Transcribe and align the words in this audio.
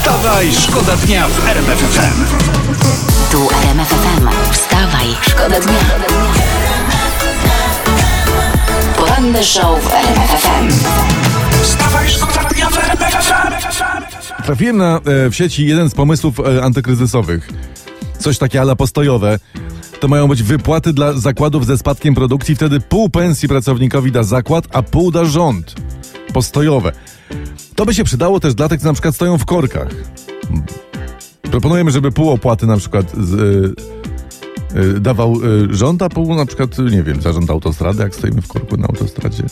Wstawaj, 0.00 0.52
szkoda 0.52 0.96
dnia 0.96 1.28
w 1.28 1.48
RMF 1.48 1.78
FM. 1.78 2.24
Tu 3.32 3.48
RMF 3.62 3.88
FM. 3.88 4.28
Wstawaj, 4.52 5.06
szkoda 5.22 5.60
dnia. 5.60 5.78
Poranny 8.96 9.44
show 9.44 9.84
w 9.84 9.94
RMF 9.94 10.30
FM. 10.30 10.68
Wstawaj, 11.62 12.08
szkoda 12.08 12.48
dnia 12.48 12.70
w 12.70 12.78
RMF 12.78 13.14
FM. 13.14 14.42
Trafiłem 14.44 14.76
na, 14.76 14.96
e, 14.96 15.30
w 15.30 15.34
sieci 15.34 15.66
jeden 15.66 15.90
z 15.90 15.94
pomysłów 15.94 16.40
e, 16.40 16.62
antykryzysowych. 16.62 17.48
Coś 18.18 18.38
takie 18.38 18.60
ala 18.60 18.76
postojowe. 18.76 19.38
To 20.00 20.08
mają 20.08 20.28
być 20.28 20.42
wypłaty 20.42 20.92
dla 20.92 21.12
zakładów 21.12 21.66
ze 21.66 21.78
spadkiem 21.78 22.14
produkcji. 22.14 22.56
Wtedy 22.56 22.80
pół 22.80 23.08
pensji 23.08 23.48
pracownikowi 23.48 24.12
da 24.12 24.22
zakład, 24.22 24.64
a 24.72 24.82
pół 24.82 25.10
da 25.10 25.24
rząd. 25.24 25.74
Postojowe. 26.32 26.92
To 27.80 27.86
by 27.86 27.94
się 27.94 28.04
przydało 28.04 28.40
też 28.40 28.54
dla 28.54 28.68
tych, 28.68 28.80
co 28.80 28.86
na 28.86 28.92
przykład 28.92 29.14
stoją 29.14 29.38
w 29.38 29.44
korkach. 29.44 29.88
Proponujemy, 31.42 31.90
żeby 31.90 32.12
pół 32.12 32.30
opłaty 32.30 32.66
na 32.66 32.76
przykład 32.76 33.12
z, 33.20 33.34
e, 33.34 34.80
e, 34.80 35.00
dawał 35.00 35.34
e, 35.34 35.74
rząd, 35.74 36.02
a 36.02 36.08
pół 36.08 36.34
na 36.34 36.46
przykład, 36.46 36.78
nie 36.78 37.02
wiem, 37.02 37.22
zarząd 37.22 37.50
autostrady, 37.50 38.02
jak 38.02 38.14
stoimy 38.14 38.42
w 38.42 38.48
korku 38.48 38.76
na 38.76 38.86
autostradzie. 38.86 39.42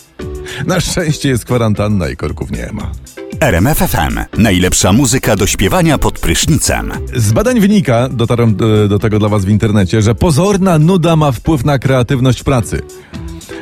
Na 0.67 0.81
szczęście 0.81 1.29
jest 1.29 1.45
kwarantanna 1.45 2.09
i 2.09 2.17
korków 2.17 2.51
nie 2.51 2.73
ma. 2.73 2.93
RMFFM. 3.41 4.21
Najlepsza 4.39 4.93
muzyka 4.93 5.37
do 5.37 5.47
śpiewania 5.47 5.99
pod 5.99 6.19
prysznicem. 6.19 6.93
Z 7.17 7.33
badań 7.33 7.61
wynika, 7.61 8.09
dotarłem 8.09 8.57
do, 8.57 8.89
do 8.89 8.99
tego 8.99 9.19
dla 9.19 9.29
Was 9.29 9.45
w 9.45 9.49
internecie, 9.49 10.03
że 10.03 10.15
pozorna 10.15 10.79
nuda 10.79 11.17
ma 11.17 11.33
wpływ 11.33 11.65
na 11.65 11.79
kreatywność 11.79 12.43
pracy. 12.43 12.83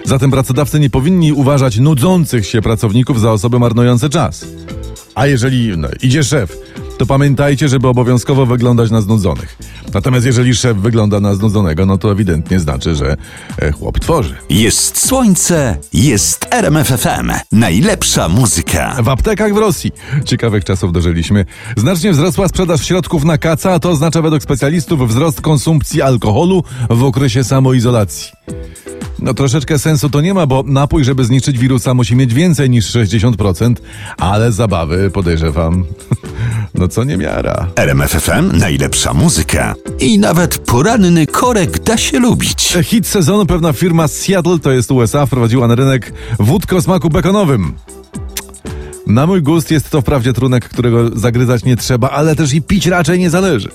Zatem 0.07 0.31
pracodawcy 0.31 0.81
nie 0.81 0.91
powinni 0.91 1.33
uważać 1.33 1.79
nudzących 1.79 2.47
się 2.47 2.63
pracowników 2.63 3.21
za 3.21 3.33
osoby 3.33 3.59
marnujące 3.59 4.09
czas. 4.09 4.47
A 5.17 5.27
jeżeli 5.27 5.79
no, 5.79 5.89
idzie 6.03 6.25
szef, 6.25 6.57
to 6.99 7.07
pamiętajcie, 7.07 7.69
żeby 7.69 7.89
obowiązkowo 7.89 8.47
wyglądać 8.47 8.91
na 8.91 9.01
znudzonych. 9.01 9.59
Natomiast 9.95 10.27
jeżeli 10.27 10.55
szef 10.55 10.77
wygląda 10.77 11.21
na 11.21 11.35
znudzonego, 11.35 11.87
no 11.87 11.99
to 11.99 12.13
ewidentnie 12.13 12.61
znaczy, 12.61 12.95
że 12.95 13.17
e, 13.59 13.73
chłop 13.73 14.01
tworzy. 14.01 14.35
Jest 14.51 15.07
słońce, 15.07 15.77
jest 15.93 16.47
RMFFM. 16.51 17.33
Najlepsza 17.53 18.29
muzyka. 18.29 18.97
W 19.03 19.09
aptekach 19.09 19.55
w 19.55 19.57
Rosji. 19.57 19.93
Ciekawych 20.25 20.65
czasów 20.65 20.93
dożyliśmy. 20.93 21.45
Znacznie 21.77 22.13
wzrosła 22.13 22.49
sprzedaż 22.49 22.85
środków 22.87 23.25
na 23.25 23.39
kaca, 23.39 23.73
a 23.73 23.79
to 23.79 23.91
oznacza 23.91 24.23
według 24.23 24.43
specjalistów 24.43 25.09
wzrost 25.09 25.41
konsumpcji 25.41 26.03
alkoholu 26.03 26.65
w 26.91 27.05
okresie 27.05 27.45
samoizolacji. 27.45 28.33
No 29.27 29.35
troszeczkę 29.35 29.79
sensu 29.79 30.11
to 30.11 30.21
nie 30.21 30.35
ma, 30.35 30.47
bo 30.47 30.65
napój, 30.67 31.05
żeby 31.05 31.25
zniszczyć 31.25 31.59
wirusa, 31.59 31.95
musi 31.95 32.17
mieć 32.17 32.35
więcej 32.35 32.71
niż 32.71 32.95
60%, 32.95 33.75
ale 34.19 34.53
zabawy 34.53 35.11
podejrzewam. 35.11 35.85
No 36.75 36.89
co 36.89 37.05
nie 37.05 37.17
miara. 37.17 37.69
RMFFM. 37.77 38.59
Najlepsza 38.59 39.15
muzyka. 39.15 39.75
I 40.01 40.19
nawet 40.19 40.59
poranny 40.59 41.27
korek 41.27 41.79
da 41.79 41.97
się 41.97 42.19
lubić. 42.19 42.77
Hit 42.83 43.07
sezonu 43.07 43.47
pewna 43.47 43.73
firma 43.73 44.09
z 44.09 44.13
Seattle, 44.13 44.59
to 44.59 44.73
jest 44.73 44.91
USA, 44.91 45.27
wprowadziła 45.27 45.69
na 45.69 45.75
rynek 45.75 46.13
wódkę 46.39 46.77
o 46.77 46.83
smaku 46.83 47.09
bekonowym. 47.11 47.73
Na 49.07 49.27
mój 49.27 49.43
gust 49.43 49.71
jest 49.71 49.91
to 49.91 50.01
wprawdzie 50.01 50.33
trunek, 50.33 50.69
którego 50.69 51.19
zagryzać 51.19 51.65
nie 51.65 51.77
trzeba, 51.77 52.11
ale 52.11 52.37
też 52.37 52.55
i 52.55 52.63
pić 52.63 52.87
raczej 52.87 53.19
nie 53.19 53.31
zależy. 53.31 53.69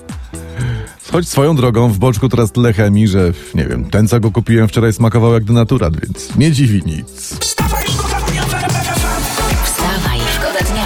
Choć 1.11 1.29
swoją 1.29 1.55
drogą 1.55 1.89
w 1.89 1.97
boczku 1.97 2.29
teraz 2.29 2.51
tyle 2.51 2.73
chemii, 2.73 3.07
że 3.07 3.33
nie 3.55 3.65
wiem, 3.65 3.85
ten 3.85 4.07
co 4.07 4.19
go 4.19 4.31
kupiłem 4.31 4.67
wczoraj 4.67 4.93
smakował 4.93 5.33
jak 5.33 5.43
denaturat, 5.43 5.99
więc 5.99 6.35
nie 6.35 6.51
dziwi 6.51 6.81
nic. 6.85 7.37
Wstawaj, 7.39 7.83
szkoda 7.87 8.21
dnia 8.21 8.43
w 8.43 8.53
RMFFM. 8.53 9.65
Wstawaj, 9.65 10.19
szkoda 10.35 10.73
dnia. 10.73 10.85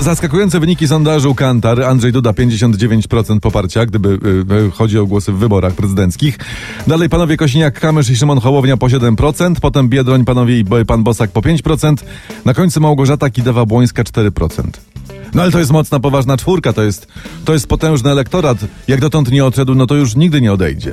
Zaskakujące 0.00 0.60
wyniki 0.60 0.88
sondażu 0.88 1.34
Kantar. 1.34 1.82
Andrzej 1.82 2.12
Duda 2.12 2.30
59% 2.32 3.40
poparcia, 3.40 3.86
gdyby 3.86 4.18
y, 4.68 4.70
chodzi 4.70 4.98
o 4.98 5.06
głosy 5.06 5.32
w 5.32 5.36
wyborach 5.36 5.74
prezydenckich. 5.74 6.38
Dalej 6.86 7.08
panowie 7.08 7.36
Kosiniak-Kamysz 7.36 8.12
i 8.12 8.16
Szymon 8.16 8.40
Hołownia 8.40 8.76
po 8.76 8.86
7%, 8.86 9.54
potem 9.60 9.88
Biedroń, 9.88 10.24
panowie 10.24 10.58
i 10.58 10.64
pan 10.86 11.02
Bosak 11.02 11.30
po 11.30 11.40
5%, 11.40 11.94
na 12.44 12.54
końcu 12.54 12.80
Małgorzata 12.80 13.26
Kidawa-Błońska 13.26 14.02
4%. 14.02 14.93
No 15.34 15.42
ale 15.42 15.52
to 15.52 15.58
jest 15.58 15.70
mocna, 15.70 16.00
poważna 16.00 16.36
czwórka, 16.36 16.72
to 16.72 16.82
jest, 16.82 17.06
to 17.44 17.52
jest 17.52 17.66
potężny 17.66 18.10
elektorat. 18.10 18.58
Jak 18.88 19.00
dotąd 19.00 19.32
nie 19.32 19.44
odszedł, 19.44 19.74
no 19.74 19.86
to 19.86 19.94
już 19.94 20.16
nigdy 20.16 20.40
nie 20.40 20.52
odejdzie. 20.52 20.92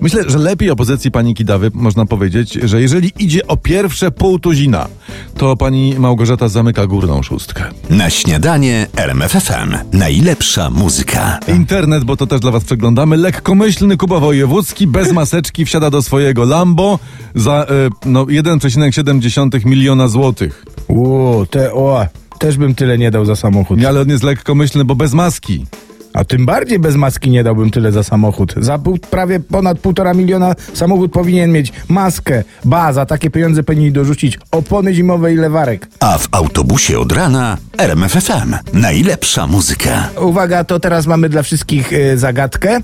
Myślę, 0.00 0.22
że 0.26 0.38
lepiej 0.38 0.70
opozycji 0.70 1.10
pani 1.10 1.34
Kidawy 1.34 1.70
można 1.74 2.06
powiedzieć, 2.06 2.52
że 2.52 2.80
jeżeli 2.80 3.12
idzie 3.18 3.46
o 3.46 3.56
pierwsze 3.56 4.10
pół 4.10 4.38
tuzina, 4.38 4.88
to 5.36 5.56
pani 5.56 5.94
Małgorzata 5.98 6.48
zamyka 6.48 6.86
górną 6.86 7.22
szóstkę. 7.22 7.64
Na 7.90 8.10
śniadanie 8.10 8.86
RMFFM. 8.96 9.74
Najlepsza 9.92 10.70
muzyka. 10.70 11.38
Internet, 11.48 12.04
bo 12.04 12.16
to 12.16 12.26
też 12.26 12.40
dla 12.40 12.50
was 12.50 12.64
przeglądamy. 12.64 13.16
Lekkomyślny 13.16 13.96
Kuba 13.96 14.20
Wojewódzki 14.20 14.86
bez 14.86 15.12
maseczki 15.22 15.64
wsiada 15.64 15.90
do 15.90 16.02
swojego 16.02 16.44
Lambo 16.44 16.98
za 17.34 17.66
e, 17.70 18.08
no, 18.08 18.24
1,7 18.24 19.66
miliona 19.66 20.08
złotych. 20.08 20.64
Ło, 20.88 21.46
te, 21.46 21.72
o, 21.72 22.06
też 22.38 22.56
bym 22.56 22.74
tyle 22.74 22.98
nie 22.98 23.10
dał 23.10 23.24
za 23.24 23.36
samochód. 23.36 23.78
Nie, 23.80 23.88
Ale 23.88 24.00
on 24.00 24.08
jest 24.08 24.24
lekkomyślny, 24.24 24.84
bo 24.84 24.94
bez 24.94 25.12
maski. 25.14 25.66
A 26.12 26.24
tym 26.24 26.46
bardziej 26.46 26.78
bez 26.78 26.96
maski 26.96 27.30
nie 27.30 27.44
dałbym 27.44 27.70
tyle 27.70 27.92
za 27.92 28.02
samochód. 28.02 28.54
Za 28.56 28.78
pół, 28.78 28.98
prawie 28.98 29.40
ponad 29.40 29.78
półtora 29.78 30.14
miliona 30.14 30.54
samochód 30.74 31.12
powinien 31.12 31.52
mieć 31.52 31.72
maskę, 31.88 32.44
ba, 32.64 32.92
za 32.92 33.06
takie 33.06 33.30
pieniądze 33.30 33.62
powinni 33.62 33.92
dorzucić 33.92 34.38
opony 34.50 34.94
zimowe 34.94 35.32
i 35.32 35.36
lewarek. 35.36 35.88
A 36.00 36.18
w 36.18 36.28
autobusie 36.32 36.98
od 36.98 37.12
rana 37.12 37.56
RMFFM. 37.78 38.54
Najlepsza 38.72 39.46
muzyka. 39.46 40.08
Uwaga, 40.20 40.64
to 40.64 40.80
teraz 40.80 41.06
mamy 41.06 41.28
dla 41.28 41.42
wszystkich 41.42 41.92
e, 41.92 42.16
zagadkę. 42.16 42.78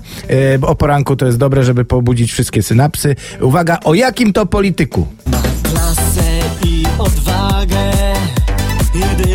Bo 0.59 0.67
o 0.67 0.75
poranku 0.75 1.15
to 1.15 1.25
jest 1.25 1.37
dobre, 1.37 1.63
żeby 1.63 1.85
pobudzić 1.85 2.31
wszystkie 2.31 2.63
synapsy. 2.63 3.15
Uwaga, 3.41 3.79
o 3.83 3.93
jakim 3.93 4.33
to 4.33 4.45
polityku? 4.45 5.07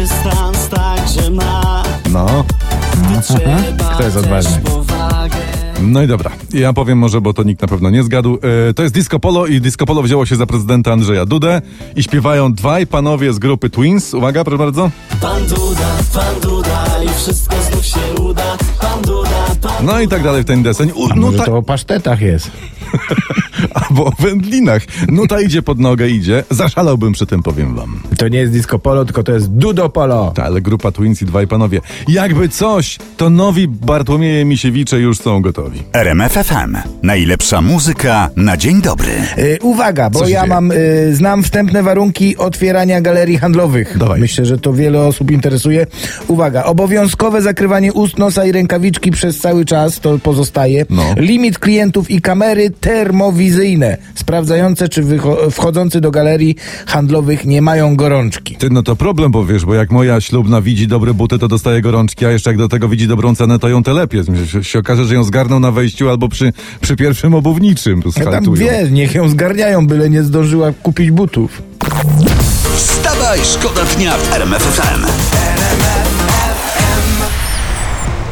Dystans 0.06 0.68
także 0.68 1.30
ma. 1.30 1.82
No. 2.12 2.44
Kto 3.94 4.02
jest 4.02 4.16
też 4.16 4.24
odważny? 4.24 4.60
No 5.82 6.02
i 6.02 6.06
dobra, 6.06 6.30
ja 6.52 6.72
powiem 6.72 6.98
może, 6.98 7.20
bo 7.20 7.32
to 7.32 7.42
nikt 7.42 7.62
na 7.62 7.68
pewno 7.68 7.90
nie 7.90 8.02
zgadł. 8.02 8.38
E, 8.70 8.74
to 8.74 8.82
jest 8.82 8.94
Disco 8.94 9.18
Polo 9.18 9.46
i 9.46 9.60
Disco 9.60 9.86
Polo 9.86 10.02
wzięło 10.02 10.26
się 10.26 10.36
za 10.36 10.46
prezydenta 10.46 10.92
Andrzeja 10.92 11.26
Dudę 11.26 11.62
i 11.96 12.02
śpiewają 12.02 12.54
dwaj 12.54 12.86
panowie 12.86 13.32
z 13.32 13.38
grupy 13.38 13.70
Twins. 13.70 14.14
Uwaga, 14.14 14.44
proszę 14.44 14.58
bardzo. 14.58 14.90
Pan 15.20 15.46
Duda, 15.46 15.88
pan 16.14 16.40
Duda 16.42 16.84
i 17.04 17.08
wszystko 17.08 17.56
znów 17.70 17.86
się 17.86 18.22
uda. 18.22 18.56
Pan 18.80 19.02
Duda, 19.02 19.46
pan 19.62 19.86
No 19.86 20.00
i 20.00 20.08
tak 20.08 20.22
dalej 20.22 20.42
w 20.42 20.46
ten 20.46 20.62
deseń. 20.62 20.90
U, 20.94 21.06
A 21.10 21.14
no 21.14 21.20
może 21.20 21.38
ta, 21.38 21.44
to 21.44 21.56
o 21.56 21.62
pasztetach 21.62 22.20
jest? 22.20 22.50
albo 23.96 24.10
o 24.10 24.12
wędlinach. 24.22 24.82
Nuta 25.08 25.40
idzie 25.40 25.62
pod 25.62 25.78
nogę, 25.78 26.08
idzie. 26.08 26.44
Zaszalałbym 26.50 27.12
przy 27.12 27.26
tym, 27.26 27.42
powiem 27.42 27.74
wam. 27.74 28.00
To 28.18 28.28
nie 28.28 28.38
jest 28.38 28.52
disco 28.52 28.78
polo, 28.78 29.04
tylko 29.04 29.22
to 29.22 29.32
jest 29.32 29.50
dudo 29.50 29.88
polo. 29.88 30.32
Ta, 30.34 30.44
ale 30.44 30.60
grupa 30.60 30.92
Twins 30.92 31.22
i 31.22 31.24
dwaj 31.26 31.46
panowie. 31.46 31.80
Jakby 32.08 32.48
coś, 32.48 32.98
to 33.16 33.30
nowi 33.30 33.68
Bartłomieje 33.68 34.44
Misiewicze 34.44 35.00
już 35.00 35.18
są 35.18 35.42
gotowi. 35.42 35.82
RMFFM. 35.92 36.76
Najlepsza 37.02 37.60
muzyka 37.62 38.30
na 38.36 38.56
dzień 38.56 38.82
dobry. 38.82 39.12
Y, 39.38 39.58
uwaga, 39.62 40.10
bo 40.10 40.18
Co 40.18 40.24
się 40.26 40.32
ja 40.32 40.40
dzieje? 40.40 40.54
mam, 40.54 40.72
y, 40.72 41.14
znam 41.14 41.42
wstępne 41.42 41.82
warunki 41.82 42.36
otwierania 42.36 43.00
galerii 43.00 43.38
handlowych. 43.38 43.98
Dawaj. 43.98 44.20
Myślę, 44.20 44.46
że 44.46 44.58
to 44.58 44.72
wiele 44.72 45.00
osób 45.02 45.30
interesuje. 45.30 45.86
Uwaga, 46.28 46.64
obowiązkowe 46.64 47.42
zakrywanie 47.42 47.92
ust, 47.92 48.18
nosa 48.18 48.44
i 48.44 48.52
rękawiczki 48.52 49.10
przez 49.10 49.38
cały 49.38 49.64
czas, 49.64 50.00
to 50.00 50.18
pozostaje. 50.18 50.86
No. 50.90 51.02
Limit 51.16 51.58
klientów 51.58 52.10
i 52.10 52.20
kamery 52.20 52.70
termowizyjne, 52.70 53.85
sprawdzające, 54.14 54.88
czy 54.88 55.02
wchodzący 55.50 56.00
do 56.00 56.10
galerii 56.10 56.56
handlowych 56.86 57.44
nie 57.44 57.62
mają 57.62 57.97
gorączki. 57.97 58.56
Ty, 58.56 58.71
no 58.71 58.83
to 58.83 58.97
problem, 58.97 59.33
bo 59.33 59.44
wiesz, 59.44 59.65
bo 59.65 59.74
jak 59.74 59.91
moja 59.91 60.21
ślubna 60.21 60.60
widzi 60.62 60.86
dobre 60.86 61.15
buty, 61.15 61.38
to 61.38 61.48
dostaje 61.48 61.83
gorączki, 61.83 62.27
a 62.27 62.30
jeszcze 62.30 62.50
jak 62.50 62.59
do 62.59 62.68
tego 62.68 62.88
widzi 62.88 63.09
dobrą 63.09 63.34
cenę, 63.34 63.59
to 63.59 63.68
ją 63.68 63.83
telepie. 63.83 64.22
Się, 64.47 64.65
się 64.65 64.78
okaże, 64.78 65.04
że 65.04 65.15
ją 65.15 65.24
zgarną 65.24 65.60
na 65.60 65.71
wejściu 65.71 66.09
albo 66.10 66.28
przy, 66.28 66.53
przy 66.80 66.97
pierwszym 66.97 67.34
obuwniczym. 67.34 68.03
Ja 68.16 68.30
tam 68.30 68.54
wie, 68.54 68.88
niech 68.91 69.15
ją 69.15 69.28
zgarniają, 69.28 69.86
byle 69.86 70.10
nie 70.10 70.22
zdążyła 70.22 70.72
kupić 70.83 71.10
butów. 71.10 71.62
Wstawaj, 72.77 73.41
szkoda 73.44 73.84
dnia 73.97 74.16
w 74.16 74.33
RMFFM. 74.33 75.35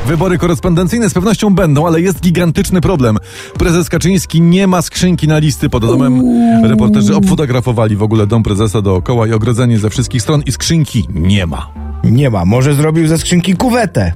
Wybory 0.07 0.39
korespondencyjne 0.39 1.11
z 1.11 1.15
pewnością 1.15 1.55
będą, 1.55 1.87
ale 1.87 2.01
jest 2.01 2.21
gigantyczny 2.21 2.81
problem. 2.81 3.19
Prezes 3.59 3.89
Kaczyński 3.89 4.41
nie 4.41 4.67
ma 4.67 4.83
skrzynki 4.83 5.29
na 5.29 5.39
listy 5.39 5.69
pod 5.69 5.87
domem. 5.87 6.23
Reporterzy 6.65 7.17
obfotografowali 7.17 7.97
w 7.97 8.03
ogóle 8.03 8.27
dom 8.27 8.43
prezesa 8.43 8.83
dookoła 8.83 9.27
i 9.27 9.33
ogrodzenie 9.33 9.79
ze 9.79 9.91
wszystkich 9.91 10.23
stron 10.23 10.43
i 10.47 10.53
skrzynki 10.53 11.09
nie 11.15 11.47
ma. 11.47 11.71
Nie 12.05 12.31
ma, 12.31 12.45
może 12.45 12.75
zrobił 12.75 13.09
ze 13.09 13.19
skrzynki 13.19 13.55
kuwetę. 13.55 14.13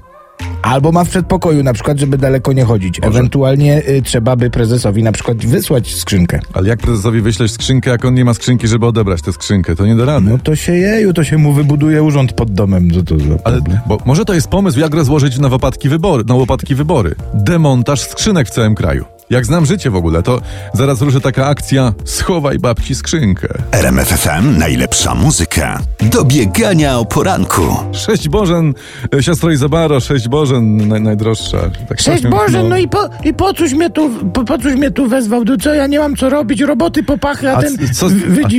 Albo 0.69 0.93
ma 0.93 1.05
w 1.05 1.09
przedpokoju 1.09 1.63
na 1.63 1.73
przykład, 1.73 1.99
żeby 1.99 2.19
daleko 2.19 2.53
nie 2.53 2.65
chodzić. 2.65 2.99
Ewentualnie 3.03 3.83
y, 3.89 4.03
trzeba 4.03 4.37
by 4.37 4.51
prezesowi 4.51 5.03
na 5.03 5.13
przykład 5.13 5.37
wysłać 5.47 5.95
skrzynkę. 5.95 6.41
Ale 6.53 6.69
jak 6.69 6.79
prezesowi 6.79 7.21
wyślesz 7.21 7.51
skrzynkę, 7.51 7.91
jak 7.91 8.05
on 8.05 8.15
nie 8.15 8.25
ma 8.25 8.35
skrzynki, 8.35 8.69
żeby 8.69 8.87
odebrać 8.87 9.23
tę 9.23 9.33
skrzynkę, 9.33 9.77
to 9.77 9.87
nie 9.87 9.97
da 9.97 10.05
rady. 10.05 10.27
No 10.31 10.39
to 10.39 10.57
się 10.57 10.73
jeju, 10.73 11.13
to 11.13 11.25
się 11.25 11.39
mu 11.39 11.53
wybuduje 11.53 12.03
urząd 12.03 12.33
pod 12.33 12.51
domem. 12.51 12.91
To 12.91 13.19
za 13.19 13.25
Ale, 13.45 13.61
bo 13.87 13.99
może 14.05 14.25
to 14.25 14.35
jest 14.35 14.49
pomysł, 14.49 14.81
jak 14.81 14.95
rozłożyć 14.95 15.39
na 15.39 15.49
łopatki 15.49 15.89
wybory, 15.89 16.25
na 16.25 16.35
łopatki 16.35 16.75
wybory. 16.75 17.15
Demontaż 17.35 18.01
skrzynek 18.01 18.49
w 18.49 18.51
całym 18.51 18.75
kraju. 18.75 19.05
Jak 19.31 19.47
znam 19.47 19.67
życie 19.67 19.91
w 19.91 19.97
ogóle, 19.97 20.23
to 20.23 20.41
zaraz 20.75 21.01
ruszy 21.01 21.21
taka 21.21 21.47
akcja 21.47 21.93
Schowaj 22.05 22.59
babci 22.59 22.95
skrzynkę. 22.95 23.49
RMFFM 23.73 24.59
najlepsza 24.59 25.15
muzyka 25.15 25.81
do 26.13 26.25
biegania 26.25 26.99
o 26.99 27.05
poranku. 27.05 27.63
Sześć 27.93 28.29
Bożen, 28.29 28.75
e, 29.15 29.23
siostro 29.23 29.51
Izabaro, 29.51 30.01
sześć 30.01 30.29
Bożen, 30.29 30.89
naj, 30.89 31.01
najdroższa. 31.01 31.59
Tak 31.89 31.99
Cześć 31.99 32.03
strasznie- 32.03 32.31
Boże, 32.31 32.63
no 32.65 32.77
i 32.79 32.89
po, 32.89 33.09
i 33.25 33.35
po 33.35 33.55
cóż 33.55 33.73
mnie 33.73 33.91
tu, 33.91 34.11
po, 34.35 34.45
po 34.45 34.59
cóż 34.59 34.75
mnie 34.75 34.91
tu 34.91 35.09
wezwał? 35.09 35.45
Do 35.45 35.57
co 35.57 35.75
ja 35.75 35.87
nie 35.87 35.99
mam 35.99 36.17
co 36.17 36.31
robić? 36.31 36.61
Roboty 36.61 37.03
popachy, 37.03 37.51
a, 37.51 37.57
A 37.57 37.63
ten 37.63 37.77
co- 37.95 38.09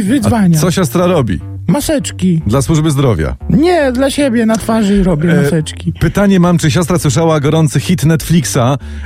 wydzwania. 0.03 0.57
A 0.57 0.61
co 0.61 0.71
siostra 0.71 1.07
robi? 1.07 1.39
Maseczki. 1.69 2.41
Dla 2.47 2.61
służby 2.61 2.91
zdrowia. 2.91 3.35
Nie, 3.49 3.91
dla 3.91 4.09
siebie 4.09 4.45
na 4.45 4.55
twarzy 4.55 5.03
robię 5.03 5.31
E, 5.31 5.41
maseczki. 5.43 5.93
Pytanie 5.99 6.39
mam, 6.39 6.57
czy 6.57 6.71
siostra 6.71 6.99
słyszała 6.99 7.39
gorący 7.39 7.79
hit 7.79 8.05
Netflixa 8.05 8.57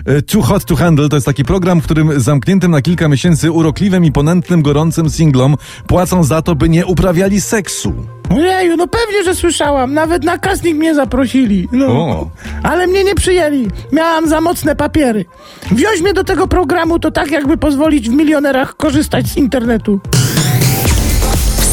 e, 0.06 0.22
Too 0.22 0.42
Hot 0.42 0.66
to 0.66 0.76
Handle? 0.76 1.10
To 1.10 1.16
jest 1.16 1.26
taki 1.26 1.44
program, 1.44 1.82
w 1.82 1.84
którym 1.84 2.20
zamkniętym 2.20 2.72
na 2.72 2.82
kilka 2.82 3.08
miesięcy 3.08 3.52
urokliwym 3.52 4.06
i 4.06 4.12
ponętnym 4.12 4.62
gorącym 4.62 5.10
singlom 5.10 5.56
płacą 5.88 6.24
za 6.24 6.42
to, 6.42 6.56
by 6.56 6.70
nie 6.70 6.86
uprawiali 6.86 7.42
seksu. 7.42 7.94
Ojeju, 8.30 8.78
no 8.78 8.88
pewnie, 8.88 9.24
że 9.24 9.36
słyszałam. 9.36 9.94
Nawet 9.94 10.24
na 10.24 10.38
casting 10.38 10.78
mnie 10.78 10.96
zaprosili. 10.96 11.68
No. 11.72 11.86
O. 11.88 12.30
Ale 12.64 12.88
mnie 12.88 13.04
nie 13.04 13.16
przyjęli. 13.16 13.68
Miałam 13.92 14.30
za 14.30 14.42
mocne 14.42 14.76
papiery. 14.76 15.26
Wziąć 15.72 16.02
mnie 16.02 16.14
do 16.14 16.24
tego 16.24 16.48
programu 16.48 17.00
to 17.00 17.12
tak, 17.12 17.32
jakby 17.32 17.58
pozwolić 17.58 18.10
w 18.10 18.14
milionerach 18.14 18.78
korzystać 18.78 19.28
z 19.28 19.38
internetu. 19.38 20.00